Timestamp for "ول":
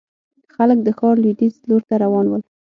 2.27-2.41